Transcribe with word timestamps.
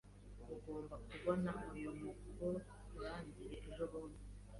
Ugomba 0.55 0.95
kubona 1.07 1.51
uyu 1.73 1.89
mukoro 2.01 2.57
urangiye 2.97 3.53
ejobundi. 3.67 4.21